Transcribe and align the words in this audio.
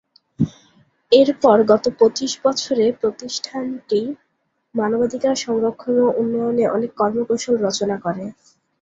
এরপর 1.11 1.57
গত 1.71 1.85
পঁচিশ 1.99 2.31
বছরে 2.45 2.85
প্রতিষ্ঠানটি 3.01 3.99
মানবাধিকার 4.75 5.35
সংরক্ষণ 5.45 5.95
ও 5.99 6.17
উন্নয়নে 6.21 6.65
অনেক 6.75 6.91
কর্মকৌশল 6.99 7.55
রচনা 7.65 7.95
করে। 8.05 8.23